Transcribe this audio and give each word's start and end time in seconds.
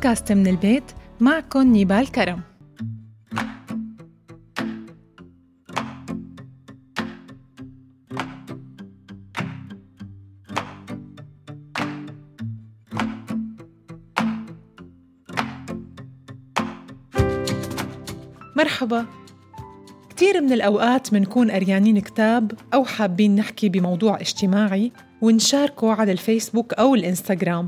بودكاست 0.00 0.32
من 0.32 0.46
البيت 0.46 0.84
معكم 1.20 1.62
نيبال 1.62 2.12
كرم. 2.12 2.40
مرحبا. 18.56 19.06
كتير 20.10 20.40
من 20.40 20.52
الأوقات 20.52 21.12
منكون 21.12 21.50
قريانين 21.50 21.98
كتاب 21.98 22.52
أو 22.74 22.84
حابين 22.84 23.36
نحكي 23.36 23.68
بموضوع 23.68 24.20
اجتماعي 24.20 24.92
ونشاركه 25.22 25.92
على 25.92 26.12
الفيسبوك 26.12 26.74
أو 26.74 26.94
الإنستغرام. 26.94 27.66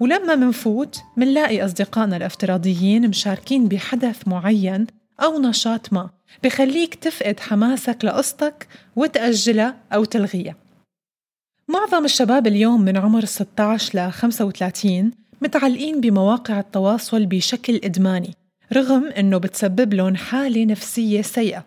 ولما 0.00 0.34
منفوت 0.34 1.00
منلاقي 1.16 1.64
أصدقائنا 1.64 2.16
الافتراضيين 2.16 3.08
مشاركين 3.08 3.68
بحدث 3.68 4.28
معين 4.28 4.86
أو 5.20 5.40
نشاط 5.40 5.92
ما 5.92 6.10
بخليك 6.44 6.94
تفقد 6.94 7.40
حماسك 7.40 8.04
لقصتك 8.04 8.68
وتأجلها 8.96 9.76
أو 9.92 10.04
تلغيها. 10.04 10.54
معظم 11.68 12.04
الشباب 12.04 12.46
اليوم 12.46 12.80
من 12.80 12.96
عمر 12.96 13.24
16 13.24 13.98
ل 13.98 14.12
35 14.12 15.10
متعلقين 15.42 16.00
بمواقع 16.00 16.60
التواصل 16.60 17.26
بشكل 17.26 17.80
إدماني 17.84 18.34
رغم 18.72 19.04
أنه 19.04 19.38
بتسبب 19.38 19.94
لهم 19.94 20.16
حالة 20.16 20.64
نفسية 20.64 21.22
سيئة. 21.22 21.64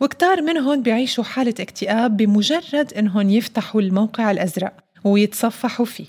وكتار 0.00 0.42
منهم 0.42 0.82
بيعيشوا 0.82 1.24
حالة 1.24 1.54
اكتئاب 1.60 2.16
بمجرد 2.16 2.92
أنهم 2.92 3.30
يفتحوا 3.30 3.80
الموقع 3.80 4.30
الأزرق 4.30 4.72
ويتصفحوا 5.04 5.86
فيه. 5.86 6.06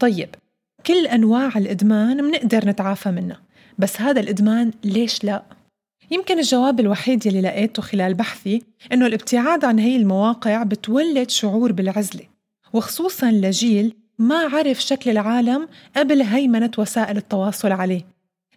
طيب 0.00 0.28
كل 0.86 1.06
أنواع 1.06 1.50
الإدمان 1.56 2.24
منقدر 2.24 2.68
نتعافى 2.68 3.10
منها 3.10 3.40
بس 3.78 4.00
هذا 4.00 4.20
الإدمان 4.20 4.70
ليش 4.84 5.24
لا؟ 5.24 5.42
يمكن 6.10 6.38
الجواب 6.38 6.80
الوحيد 6.80 7.26
يلي 7.26 7.40
لقيته 7.40 7.82
خلال 7.82 8.14
بحثي 8.14 8.62
إنه 8.92 9.06
الابتعاد 9.06 9.64
عن 9.64 9.78
هي 9.78 9.96
المواقع 9.96 10.62
بتولد 10.62 11.30
شعور 11.30 11.72
بالعزلة 11.72 12.24
وخصوصا 12.72 13.30
لجيل 13.30 13.94
ما 14.18 14.36
عرف 14.36 14.80
شكل 14.80 15.10
العالم 15.10 15.68
قبل 15.96 16.22
هيمنة 16.22 16.70
وسائل 16.78 17.16
التواصل 17.16 17.72
عليه. 17.72 18.06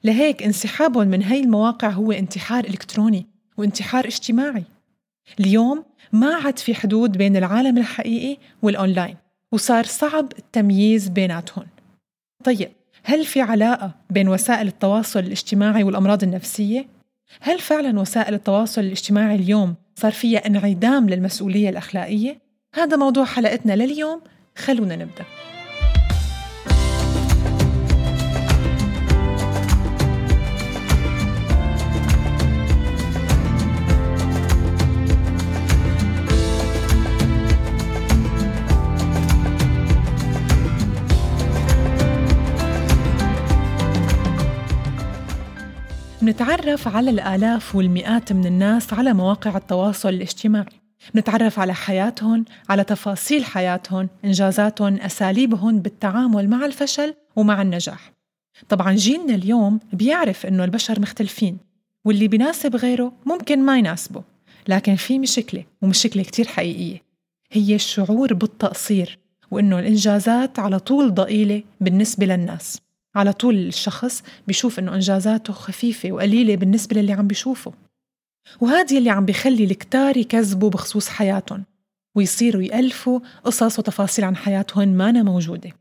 لهيك 0.03 0.43
انسحابهم 0.43 1.07
من 1.07 1.23
هي 1.23 1.39
المواقع 1.39 1.89
هو 1.89 2.11
انتحار 2.11 2.63
إلكتروني 2.63 3.25
وانتحار 3.57 4.05
اجتماعي. 4.05 4.63
اليوم 5.39 5.83
ما 6.11 6.35
عاد 6.35 6.59
في 6.59 6.75
حدود 6.75 7.17
بين 7.17 7.37
العالم 7.37 7.77
الحقيقي 7.77 8.37
والأونلاين 8.61 9.15
وصار 9.51 9.83
صعب 9.83 10.31
التمييز 10.39 11.07
بيناتهم. 11.07 11.65
طيب 12.43 12.71
هل 13.03 13.25
في 13.25 13.41
علاقة 13.41 13.91
بين 14.09 14.27
وسائل 14.27 14.67
التواصل 14.67 15.19
الاجتماعي 15.19 15.83
والأمراض 15.83 16.23
النفسية؟ 16.23 16.87
هل 17.41 17.59
فعلا 17.59 17.99
وسائل 17.99 18.33
التواصل 18.33 18.81
الاجتماعي 18.81 19.35
اليوم 19.35 19.75
صار 19.95 20.11
فيها 20.11 20.47
انعدام 20.47 21.09
للمسؤولية 21.09 21.69
الأخلاقية؟ 21.69 22.39
هذا 22.75 22.97
موضوع 22.97 23.25
حلقتنا 23.25 23.73
لليوم 23.73 24.21
خلونا 24.57 24.95
نبدأ 24.95 25.25
منتعرف 46.39 46.87
على 46.87 47.09
الآلاف 47.09 47.75
والمئات 47.75 48.33
من 48.33 48.45
الناس 48.45 48.93
على 48.93 49.13
مواقع 49.13 49.57
التواصل 49.57 50.09
الاجتماعي. 50.09 50.79
منتعرف 51.13 51.59
على 51.59 51.73
حياتهم 51.73 52.45
على 52.69 52.83
تفاصيل 52.83 53.45
حياتهم 53.45 54.09
إنجازاتهم 54.25 54.95
أساليبهم 54.95 55.79
بالتعامل 55.79 56.49
مع 56.49 56.65
الفشل 56.65 57.13
ومع 57.35 57.61
النجاح. 57.61 58.11
طبعا 58.69 58.93
جيلنا 58.93 59.35
اليوم 59.35 59.79
بيعرف 59.93 60.45
إنه 60.45 60.63
البشر 60.63 60.99
مختلفين 60.99 61.57
واللي 62.05 62.27
بيناسب 62.27 62.75
غيره 62.75 63.13
ممكن 63.25 63.59
ما 63.65 63.77
يناسبه 63.77 64.23
لكن 64.67 64.95
في 64.95 65.19
مشكلة 65.19 65.63
ومشكلة 65.81 66.23
كتير 66.23 66.47
حقيقية. 66.47 67.01
هي 67.51 67.75
الشعور 67.75 68.33
بالتقصير 68.33 69.19
وإنه 69.51 69.79
الإنجازات 69.79 70.59
على 70.59 70.79
طول 70.79 71.13
ضئيلة 71.13 71.63
بالنسبة 71.81 72.25
للناس. 72.25 72.81
على 73.19 73.33
طول 73.33 73.55
الشخص 73.67 74.23
بيشوف 74.47 74.79
إنه 74.79 74.95
إنجازاته 74.95 75.53
خفيفة 75.53 76.11
وقليلة 76.11 76.55
بالنسبة 76.55 77.01
للي 77.01 77.13
عم 77.13 77.27
بيشوفه. 77.27 77.73
وهذه 78.61 78.97
اللي 78.97 79.09
عم 79.09 79.25
بيخلي 79.25 79.63
الكتار 79.63 80.17
يكذبوا 80.17 80.69
بخصوص 80.69 81.07
حياتهم 81.09 81.65
ويصيروا 82.15 82.61
يألفوا 82.61 83.19
قصص 83.43 83.79
وتفاصيل 83.79 84.25
عن 84.25 84.35
حياتهم 84.35 84.87
مانا 84.87 85.23
موجودة. 85.23 85.71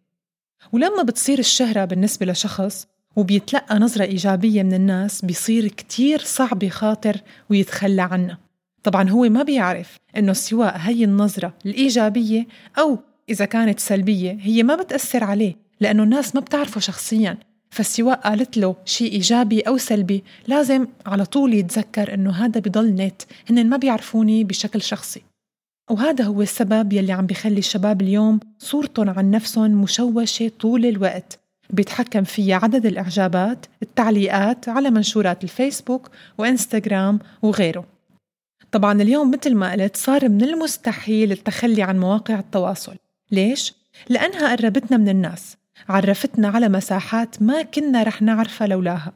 ولما 0.73 1.03
بتصير 1.03 1.39
الشهرة 1.39 1.85
بالنسبة 1.85 2.27
لشخص 2.27 2.87
وبيتلقى 3.17 3.79
نظرة 3.79 4.05
إيجابية 4.05 4.63
من 4.63 4.75
الناس 4.75 5.25
بيصير 5.25 5.69
كتير 5.69 6.19
صعب 6.19 6.63
يخاطر 6.63 7.17
ويتخلى 7.51 8.03
عنها 8.03 8.39
طبعا 8.83 9.11
هو 9.11 9.23
ما 9.23 9.43
بيعرف 9.43 9.97
إنه 10.17 10.33
سواء 10.33 10.77
هي 10.77 11.05
النظرة 11.05 11.55
الإيجابية 11.67 12.47
أو 12.79 12.99
إذا 13.29 13.45
كانت 13.45 13.81
سلبية 13.81 14.39
هي 14.41 14.63
ما 14.63 14.75
بتأثر 14.75 15.25
عليه. 15.25 15.68
لأنه 15.81 16.03
الناس 16.03 16.35
ما 16.35 16.41
بتعرفه 16.41 16.81
شخصيا 16.81 17.39
فسواء 17.71 18.21
قالت 18.21 18.57
له 18.57 18.77
شيء 18.85 19.13
إيجابي 19.13 19.61
أو 19.61 19.79
سلبي 19.79 20.25
لازم 20.47 20.87
على 21.07 21.25
طول 21.25 21.55
يتذكر 21.55 22.15
إنه 22.15 22.31
هذا 22.31 22.61
بضل 22.61 22.95
نت 22.95 23.23
هن 23.51 23.69
ما 23.69 23.77
بيعرفوني 23.77 24.45
بشكل 24.45 24.83
شخصي. 24.83 25.23
وهذا 25.91 26.25
هو 26.25 26.43
السبب 26.43 26.93
يلي 26.93 27.13
عم 27.13 27.27
بيخلي 27.27 27.59
الشباب 27.59 28.03
اليوم 28.03 28.41
صورتهم 28.59 29.11
عن 29.11 29.31
نفسهم 29.31 29.71
مشوشة 29.71 30.51
طول 30.61 30.87
الوقت. 30.87 31.39
بيتحكم 31.71 32.25
فيها 32.25 32.57
عدد 32.57 32.87
الإعجابات 32.87 33.67
التعليقات 33.83 34.69
على 34.69 34.91
منشورات 34.91 35.45
الفيسبوك 35.45 36.11
وإنستغرام 36.39 37.19
وغيره. 37.43 37.85
طبعا 38.73 39.03
اليوم 39.03 39.31
مثل 39.31 39.55
ما 39.55 39.73
قلت 39.73 39.97
صار 39.97 40.29
من 40.29 40.45
المستحيل 40.45 41.33
التخلي 41.33 41.83
عن 41.83 41.99
مواقع 41.99 42.39
التواصل. 42.39 42.97
ليش؟ 43.31 43.75
لأنها 44.09 44.57
قربتنا 44.57 44.97
من 44.97 45.09
الناس. 45.09 45.57
عرفتنا 45.89 46.49
على 46.49 46.69
مساحات 46.69 47.43
ما 47.43 47.63
كنا 47.63 48.03
رح 48.03 48.23
نعرفها 48.23 48.67
لولاها. 48.67 49.13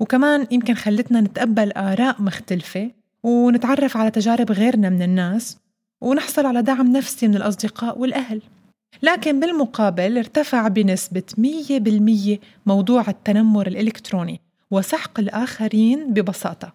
وكمان 0.00 0.46
يمكن 0.50 0.74
خلتنا 0.74 1.20
نتقبل 1.20 1.72
آراء 1.72 2.22
مختلفة 2.22 2.90
ونتعرف 3.22 3.96
على 3.96 4.10
تجارب 4.10 4.52
غيرنا 4.52 4.88
من 4.88 5.02
الناس 5.02 5.58
ونحصل 6.00 6.46
على 6.46 6.62
دعم 6.62 6.92
نفسي 6.96 7.28
من 7.28 7.36
الأصدقاء 7.36 7.98
والأهل. 7.98 8.42
لكن 9.02 9.40
بالمقابل 9.40 10.18
ارتفع 10.18 10.68
بنسبة 10.68 11.22
100% 11.38 12.38
موضوع 12.66 13.04
التنمر 13.08 13.66
الإلكتروني 13.66 14.40
وسحق 14.70 15.20
الآخرين 15.20 16.12
ببساطة. 16.12 16.72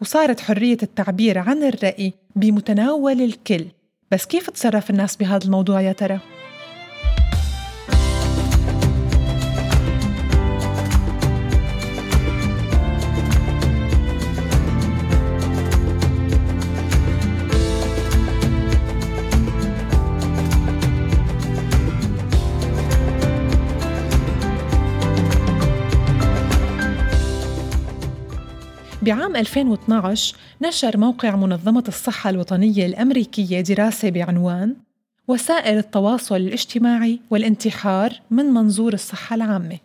وصارت 0.00 0.40
حرية 0.40 0.78
التعبير 0.82 1.38
عن 1.38 1.62
الرأي 1.62 2.12
بمتناول 2.36 3.20
الكل. 3.20 3.66
بس 4.10 4.26
كيف 4.26 4.50
تصرف 4.50 4.90
الناس 4.90 5.16
بهذا 5.16 5.44
الموضوع 5.44 5.80
يا 5.80 5.92
ترى؟ 5.92 6.20
بعام 29.08 29.36
2012 29.36 30.36
نشر 30.62 30.96
موقع 30.96 31.36
منظمة 31.36 31.84
الصحة 31.88 32.30
الوطنية 32.30 32.86
الأمريكية 32.86 33.60
دراسة 33.60 34.10
بعنوان 34.10 34.76
وسائل 35.28 35.78
التواصل 35.78 36.36
الاجتماعي 36.36 37.20
والانتحار 37.30 38.20
من 38.30 38.44
منظور 38.44 38.92
الصحة 38.92 39.36
العامة. 39.36 39.78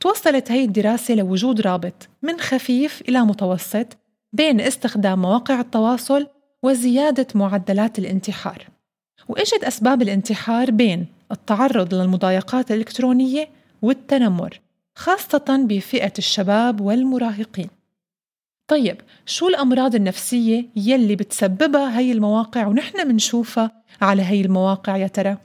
توصلت 0.00 0.50
هي 0.50 0.64
الدراسة 0.64 1.14
لوجود 1.14 1.60
رابط 1.60 2.08
من 2.22 2.40
خفيف 2.40 3.02
إلى 3.08 3.20
متوسط 3.20 3.86
بين 4.32 4.60
استخدام 4.60 5.22
مواقع 5.22 5.60
التواصل 5.60 6.26
وزيادة 6.62 7.26
معدلات 7.34 7.98
الانتحار. 7.98 8.66
وإجت 9.28 9.64
أسباب 9.64 10.02
الانتحار 10.02 10.70
بين 10.70 11.06
التعرض 11.30 11.94
للمضايقات 11.94 12.70
الإلكترونية 12.70 13.48
والتنمر، 13.82 14.60
خاصة 14.94 15.64
بفئة 15.68 16.12
الشباب 16.18 16.80
والمراهقين. 16.80 17.81
طيب 18.72 19.00
شو 19.26 19.48
الأمراض 19.48 19.94
النفسية 19.94 20.68
يلي 20.76 21.16
بتسببها 21.16 21.98
هي 21.98 22.12
المواقع 22.12 22.66
ونحن 22.66 23.08
منشوفها 23.08 23.82
على 24.00 24.22
هي 24.22 24.40
المواقع 24.40 24.96
يا 24.96 25.06
ترى؟ 25.06 25.36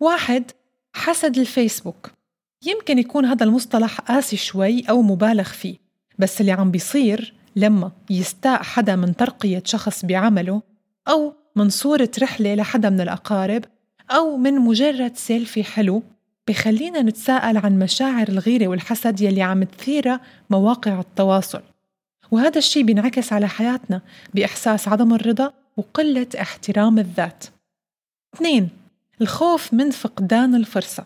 واحد 0.00 0.50
حسد 0.92 1.38
الفيسبوك 1.38 2.10
يمكن 2.66 2.98
يكون 2.98 3.24
هذا 3.24 3.44
المصطلح 3.44 4.00
قاسي 4.00 4.36
شوي 4.36 4.82
أو 4.90 5.02
مبالغ 5.02 5.44
فيه 5.44 5.76
بس 6.18 6.40
اللي 6.40 6.52
عم 6.52 6.70
بيصير 6.70 7.34
لما 7.56 7.92
يستاء 8.10 8.62
حدا 8.62 8.96
من 8.96 9.16
ترقية 9.16 9.62
شخص 9.64 10.04
بعمله 10.04 10.62
أو 11.08 11.34
من 11.56 11.68
صورة 11.68 12.10
رحلة 12.22 12.54
لحدا 12.54 12.90
من 12.90 13.00
الأقارب 13.00 13.64
أو 14.10 14.36
من 14.36 14.54
مجرد 14.54 15.16
سيلفي 15.16 15.64
حلو 15.64 16.02
بخلينا 16.48 17.02
نتساءل 17.02 17.56
عن 17.56 17.78
مشاعر 17.78 18.28
الغيرة 18.28 18.68
والحسد 18.68 19.20
يلي 19.20 19.42
عم 19.42 19.62
تثيرها 19.64 20.20
مواقع 20.50 21.00
التواصل 21.00 21.62
وهذا 22.30 22.58
الشيء 22.58 22.82
بينعكس 22.82 23.32
على 23.32 23.48
حياتنا 23.48 24.00
بإحساس 24.34 24.88
عدم 24.88 25.14
الرضا 25.14 25.52
وقلة 25.76 26.26
احترام 26.40 26.98
الذات. 26.98 27.44
اثنين 28.34 28.68
الخوف 29.20 29.74
من 29.74 29.90
فقدان 29.90 30.54
الفرصة. 30.54 31.04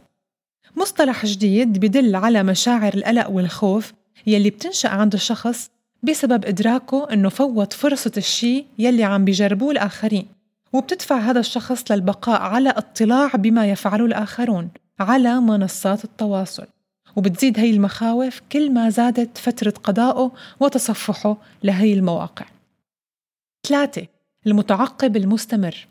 مصطلح 0.77 1.27
جديد 1.27 1.79
بدل 1.79 2.17
على 2.17 2.43
مشاعر 2.43 2.95
القلق 2.95 3.31
والخوف 3.31 3.93
يلي 4.27 4.51
بتنشأ 4.51 4.89
عند 4.89 5.15
الشخص 5.15 5.71
بسبب 6.03 6.45
إدراكه 6.45 7.09
إنه 7.13 7.29
فوت 7.29 7.73
فرصة 7.73 8.13
الشيء 8.17 8.67
يلي 8.79 9.05
عم 9.05 9.25
بيجربوه 9.25 9.71
الآخرين 9.71 10.27
وبتدفع 10.73 11.19
هذا 11.19 11.41
الشخص 11.41 11.91
للبقاء 11.91 12.41
على 12.41 12.71
اطلاع 12.71 13.29
بما 13.35 13.71
يفعله 13.71 14.07
الآخرون 14.07 14.69
على 15.01 15.41
منصات 15.41 16.05
التواصل. 16.05 16.67
وبتزيد 17.17 17.59
هي 17.59 17.71
المخاوف 17.71 18.41
كل 18.53 18.71
ما 18.71 18.91
زادت 18.91 19.39
فترة 19.39 19.75
قضائه 19.85 20.33
وتصفحه 20.61 21.37
لهي 21.63 21.93
المواقع. 21.93 22.47
ثلاثة 23.69 24.07
المتعقب 24.47 25.17
المستمر. 25.17 25.87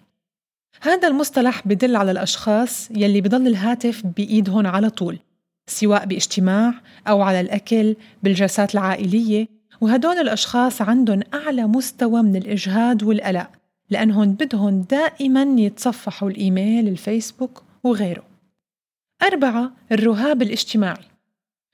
هذا 0.81 1.07
المصطلح 1.07 1.67
بدل 1.67 1.95
على 1.95 2.11
الأشخاص 2.11 2.91
يلي 2.91 3.21
بضل 3.21 3.47
الهاتف 3.47 4.05
بإيدهم 4.05 4.67
على 4.67 4.89
طول 4.89 5.19
سواء 5.67 6.05
باجتماع 6.05 6.73
أو 7.07 7.21
على 7.21 7.39
الأكل 7.39 7.95
بالجلسات 8.23 8.73
العائلية. 8.73 9.47
وهدول 9.81 10.17
الأشخاص 10.17 10.81
عندهم 10.81 11.21
أعلى 11.33 11.67
مستوى 11.67 12.21
من 12.21 12.35
الإجهاد 12.35 13.03
والقلق 13.03 13.49
لأنهم 13.89 14.31
بدهم 14.33 14.81
دائما 14.81 15.61
يتصفحوا 15.61 16.29
الإيميل 16.29 16.87
الفيسبوك 16.87 17.63
وغيره. 17.83 18.23
أربعة 19.23 19.71
الرهاب 19.91 20.41
الاجتماعي. 20.41 21.10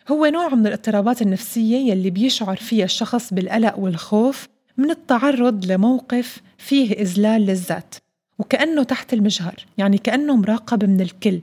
هو 0.07 0.25
نوع 0.25 0.55
من 0.55 0.67
الاضطرابات 0.67 1.21
النفسية 1.21 1.91
يلي 1.91 2.09
بيشعر 2.09 2.55
فيها 2.55 2.85
الشخص 2.85 3.33
بالقلق 3.33 3.79
والخوف 3.79 4.47
من 4.77 4.91
التعرض 4.91 5.65
لموقف 5.65 6.41
فيه 6.57 6.91
إذلال 6.91 7.41
للذات 7.41 7.95
وكأنه 8.39 8.83
تحت 8.83 9.13
المجهر 9.13 9.55
يعني 9.77 9.97
كأنه 9.97 10.35
مراقب 10.35 10.85
من 10.85 11.01
الكل. 11.01 11.41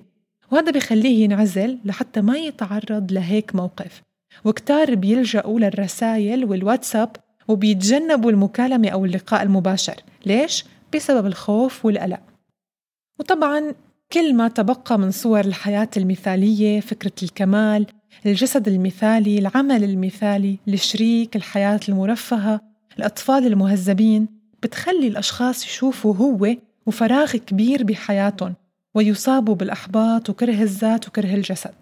وهذا 0.53 0.71
بخليه 0.71 1.25
ينعزل 1.25 1.79
لحتى 1.85 2.21
ما 2.21 2.39
يتعرض 2.39 3.13
لهيك 3.13 3.55
موقف. 3.55 4.03
وكتار 4.45 4.95
بيلجأوا 4.95 5.61
للرسائل 5.61 6.45
والواتساب 6.45 7.17
وبيتجنبوا 7.49 8.31
المكالمة 8.31 8.89
أو 8.89 9.05
اللقاء 9.05 9.43
المباشر. 9.43 9.97
ليش؟ 10.27 10.65
بسبب 10.95 11.27
الخوف 11.27 11.85
والقلق. 11.85 12.21
وطبعا 13.21 13.75
كل 14.13 14.35
ما 14.35 14.49
تبقى 14.49 14.99
من 14.99 15.11
صور 15.11 15.41
الحياة 15.41 15.91
المثالية 15.97 16.81
فكرة 16.81 17.13
الكمال 17.23 17.87
الجسد 18.27 18.69
المثالي 18.69 19.39
العمل 19.39 19.85
المثالي 19.85 20.59
الشريك 20.69 21.37
الحياة 21.37 21.81
المرفهة 21.89 22.61
الأطفال 22.99 23.47
المهذبين 23.47 24.29
بتخلي 24.63 25.09
الأشخاص 25.09 25.65
يشوفوا 25.67 26.15
هو 26.15 26.57
وفراغ 26.87 27.37
كبير 27.37 27.85
بحياتهم 27.85 28.55
ويصابوا 28.95 29.55
بالإحباط 29.55 30.31
وكره 30.31 30.63
الذات 30.63 31.09
وكره 31.09 31.35
الجسد. 31.35 31.75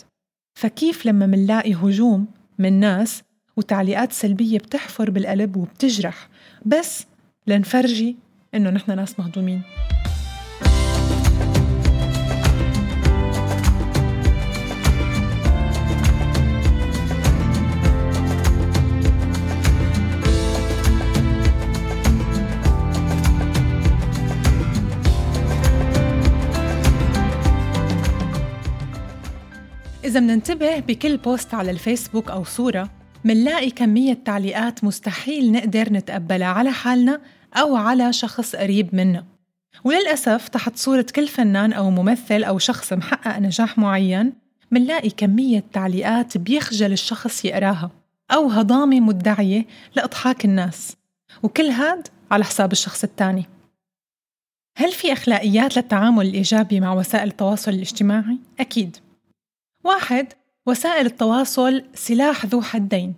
فكيف 0.54 1.06
لما 1.06 1.26
منلاقي 1.26 1.74
هجوم 1.74 2.26
من 2.58 2.80
ناس 2.80 3.22
وتعليقات 3.56 4.12
سلبية 4.12 4.58
بتحفر 4.58 5.10
بالقلب 5.10 5.56
وبتجرح؟ 5.56 6.28
بس 6.66 7.06
لنفرجي 7.46 8.16
إنه 8.54 8.70
نحن 8.70 8.96
ناس 8.96 9.18
مهضومين. 9.20 9.62
إذا 30.12 30.20
مننتبه 30.20 30.78
بكل 30.78 31.16
بوست 31.16 31.54
على 31.54 31.70
الفيسبوك 31.70 32.30
أو 32.30 32.44
صورة 32.44 32.90
منلاقي 33.24 33.70
كمية 33.70 34.18
تعليقات 34.24 34.84
مستحيل 34.84 35.52
نقدر 35.52 35.92
نتقبلها 35.92 36.46
على 36.48 36.72
حالنا 36.72 37.20
أو 37.54 37.76
على 37.76 38.12
شخص 38.12 38.56
قريب 38.56 38.94
منا 38.94 39.24
وللأسف 39.84 40.48
تحت 40.48 40.76
صورة 40.76 41.06
كل 41.14 41.28
فنان 41.28 41.72
أو 41.72 41.90
ممثل 41.90 42.44
أو 42.44 42.58
شخص 42.58 42.92
محقق 42.92 43.38
نجاح 43.38 43.78
معين 43.78 44.32
منلاقي 44.70 45.10
كمية 45.10 45.64
تعليقات 45.72 46.38
بيخجل 46.38 46.92
الشخص 46.92 47.44
يقراها 47.44 47.90
أو 48.30 48.48
هضامة 48.48 49.00
مدعية 49.00 49.66
لإضحاك 49.96 50.44
الناس. 50.44 50.96
وكل 51.42 51.66
هاد 51.66 52.08
على 52.30 52.44
حساب 52.44 52.72
الشخص 52.72 53.04
الثاني 53.04 53.46
هل 54.76 54.92
في 54.92 55.12
أخلاقيات 55.12 55.76
للتعامل 55.76 56.26
الإيجابي 56.26 56.80
مع 56.80 56.92
وسائل 56.92 57.28
التواصل 57.28 57.70
الاجتماعي؟ 57.70 58.38
أكيد. 58.60 58.96
واحد 59.84 60.32
وسائل 60.66 61.06
التواصل 61.06 61.84
سلاح 61.94 62.46
ذو 62.46 62.62
حدين. 62.62 63.14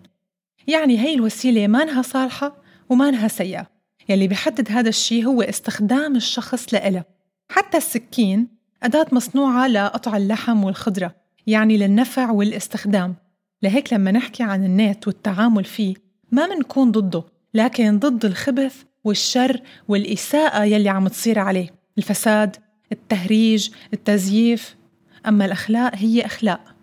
يعني 0.66 0.98
هي 0.98 1.14
الوسيلة 1.14 1.66
ما 1.66 1.82
إنها 1.82 2.02
صالحة 2.02 2.56
وما 2.88 3.08
إنها 3.08 3.28
سيئة. 3.28 3.66
يلي 4.08 4.28
بيحدد 4.28 4.72
هذا 4.72 4.88
الشيء 4.88 5.26
هو 5.26 5.42
استخدام 5.42 6.16
الشخص 6.16 6.74
لإله 6.74 7.04
حتى 7.48 7.76
السكين 7.76 8.48
أداة 8.82 9.06
مصنوعة 9.12 9.68
لقطع 9.68 10.16
اللحم 10.16 10.64
والخضرة 10.64 11.14
يعني 11.46 11.76
للنفع 11.76 12.30
والاستخدام. 12.30 13.14
لهيك 13.62 13.92
لما 13.92 14.10
نحكي 14.10 14.42
عن 14.42 14.64
النت 14.64 15.06
والتعامل 15.06 15.64
فيه 15.64 15.94
ما 16.32 16.46
منكون 16.46 16.92
ضده 16.92 17.24
لكن 17.54 17.98
ضد 17.98 18.24
الخبث 18.24 18.82
والشر 19.04 19.60
والإساءة 19.88 20.64
يلي 20.64 20.88
عم 20.88 21.08
تصير 21.08 21.38
عليه. 21.38 21.68
الفساد 21.98 22.56
التهريج 22.92 23.70
التزييف. 23.92 24.76
أما 25.26 25.44
الأخلاق 25.44 25.94
هي 25.94 26.26
أخلاق. 26.26 26.74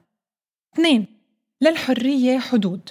اثنين 0.74 1.06
للحرية 1.62 2.40
حدود. 2.40 2.90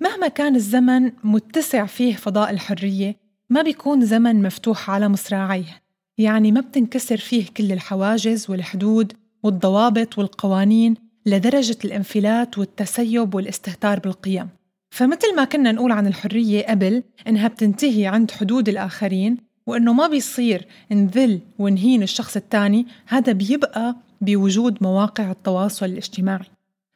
مهما 0.00 0.28
كان 0.28 0.56
الزمن 0.56 1.12
متسع 1.24 1.86
فيه 1.86 2.14
فضاء 2.14 2.50
الحرية 2.50 3.16
ما 3.50 3.62
بيكون 3.62 4.04
زمن 4.04 4.42
مفتوح 4.42 4.90
على 4.90 5.08
مصراعيه. 5.08 5.82
يعني 6.18 6.52
ما 6.52 6.60
بتنكسر 6.60 7.16
فيه 7.16 7.46
كل 7.56 7.72
الحواجز 7.72 8.50
والحدود 8.50 9.12
والضوابط 9.42 10.18
والقوانين 10.18 10.94
لدرجة 11.26 11.78
الانفلات 11.84 12.58
والتسيب 12.58 13.34
والاستهتار 13.34 13.98
بالقيم. 13.98 14.48
فمثل 14.90 15.36
ما 15.36 15.44
كنا 15.44 15.72
نقول 15.72 15.92
عن 15.92 16.06
الحرية 16.06 16.66
قبل 16.66 17.02
إنها 17.26 17.48
بتنتهي 17.48 18.06
عند 18.06 18.30
حدود 18.30 18.68
الآخرين 18.68 19.36
وإنه 19.66 19.92
ما 19.92 20.06
بيصير 20.06 20.66
نذل 20.92 21.40
ونهين 21.58 22.02
الشخص 22.02 22.36
الثاني 22.36 22.86
هذا 23.06 23.32
بيبقى 23.32 23.96
بوجود 24.22 24.78
مواقع 24.80 25.30
التواصل 25.30 25.86
الاجتماعي. 25.86 26.46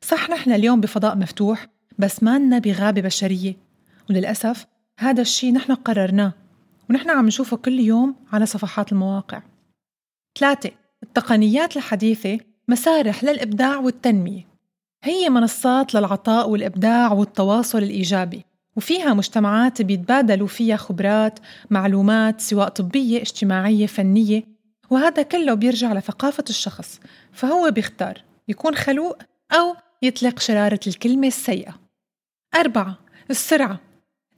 صح 0.01 0.31
نحن 0.31 0.53
اليوم 0.53 0.81
بفضاء 0.81 1.17
مفتوح 1.17 1.67
بس 1.99 2.23
ما 2.23 2.39
لنا 2.39 2.59
بغابة 2.59 3.01
بشرية. 3.01 3.57
وللأسف 4.11 4.67
هذا 4.99 5.23
الشيء 5.23 5.53
نحن 5.53 5.73
قررناه 5.73 6.33
ونحن 6.91 7.11
عم 7.11 7.27
نشوفه 7.27 7.57
كل 7.57 7.81
يوم 7.81 8.15
على 8.33 8.47
صفحات 8.47 8.93
المواقع. 8.93 9.43
ثلاثة 10.39 10.71
التقنيات 11.03 11.77
الحديثة 11.77 12.39
مسارح 12.69 13.25
للإبداع 13.25 13.77
والتنمية. 13.77 14.47
هي 15.05 15.31
منصات 15.31 15.95
للعطاء 15.95 16.51
والإبداع 16.51 17.13
والتواصل 17.13 17.79
الإيجابي 17.79 18.45
وفيها 18.77 19.15
مجتمعات 19.15 19.83
بيتبادلوا 19.83 20.47
فيها 20.47 20.77
خبرات 20.77 21.39
معلومات 21.71 22.41
سواء 22.41 22.69
طبية 22.69 23.21
اجتماعية 23.21 23.87
فنية 23.87 24.56
وهذا 24.91 25.23
كله 25.23 25.55
بيرجع 25.55 25.93
لثقافة 25.93 26.45
الشخص 26.49 27.01
فهو 27.33 27.71
بيختار 27.71 28.25
يكون 28.49 28.75
خلوق 28.75 29.19
أو 29.53 29.77
يطلق 30.03 30.39
شرارة 30.39 30.81
الكلمة 30.87 31.27
السيئة. 31.27 31.75
أربعة 32.55 32.99
السرعة. 33.31 33.81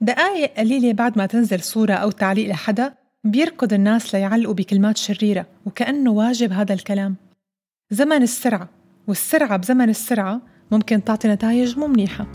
دقايق 0.00 0.54
قليلة 0.54 0.92
بعد 0.92 1.18
ما 1.18 1.26
تنزل 1.26 1.60
صورة 1.60 1.92
أو 1.92 2.10
تعليق 2.10 2.48
لحدا 2.50 2.94
بيركض 3.24 3.72
الناس 3.72 4.14
ليعلقوا 4.14 4.54
بكلمات 4.54 4.96
شريرة 4.96 5.46
وكأنه 5.66 6.10
واجب 6.10 6.52
هذا 6.52 6.74
الكلام. 6.74 7.16
زمن 7.90 8.22
السرعة. 8.22 8.68
والسرعة 9.08 9.56
بزمن 9.56 9.88
السرعة 9.88 10.40
ممكن 10.70 11.04
تعطي 11.04 11.28
نتائج 11.28 11.78
مو 11.78 11.86
منيحة. 11.86 12.26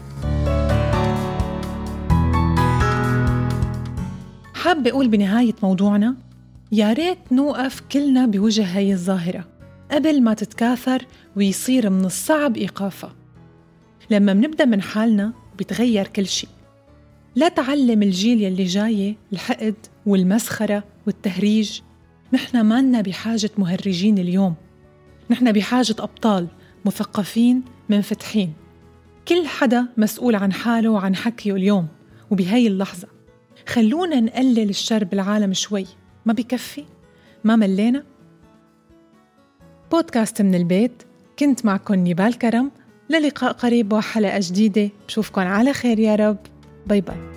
حابة 4.53 4.89
أقول 4.89 5.07
بنهاية 5.07 5.53
موضوعنا؟ 5.63 6.15
يا 6.73 6.93
ريت 6.93 7.17
نوقف 7.31 7.81
كلنا 7.91 8.25
بوجه 8.25 8.63
هي 8.63 8.93
الظاهرة 8.93 9.47
قبل 9.91 10.21
ما 10.21 10.33
تتكاثر 10.33 11.05
ويصير 11.35 11.89
من 11.89 12.05
الصعب 12.05 12.57
إيقافها. 12.57 13.15
لما 14.09 14.33
منبدأ 14.33 14.65
من 14.65 14.81
حالنا 14.81 15.33
بيتغير 15.57 16.07
كل 16.07 16.25
شيء. 16.25 16.49
لا 17.35 17.47
تعلم 17.47 18.03
الجيل 18.03 18.41
يلي 18.41 18.63
جاي 18.63 19.15
الحقد 19.33 19.75
والمسخرة 20.05 20.83
والتهريج. 21.07 21.81
نحن 22.33 22.61
مالنا 22.61 23.01
بحاجة 23.01 23.51
مهرجين 23.57 24.17
اليوم. 24.17 24.55
نحن 25.29 25.51
بحاجة 25.51 25.95
أبطال 25.99 26.47
مثقفين 26.85 27.63
منفتحين 27.89 28.53
كل 29.27 29.47
حدا 29.47 29.85
مسؤول 29.97 30.35
عن 30.35 30.53
حاله 30.53 30.89
وعن 30.89 31.15
حكيه 31.15 31.55
اليوم 31.55 31.87
وبهي 32.31 32.67
اللحظة. 32.67 33.07
خلونا 33.67 34.19
نقلل 34.19 34.69
الشر 34.69 35.03
بالعالم 35.03 35.53
شوي. 35.53 35.85
ما 36.25 36.33
بكفي؟ 36.33 36.83
ما 37.43 37.55
ملينا؟ 37.55 38.03
بودكاست 39.91 40.41
من 40.41 40.55
البيت 40.55 41.03
كنت 41.39 41.65
معكم 41.65 41.93
نيبال 41.93 42.37
كرم 42.37 42.71
للقاء 43.09 43.51
قريب 43.51 43.93
وحلقة 43.93 44.39
جديدة 44.41 44.89
بشوفكن 45.07 45.41
على 45.41 45.73
خير 45.73 45.99
يا 45.99 46.15
رب 46.15 46.37
bye 46.87 47.01
bye 47.01 47.32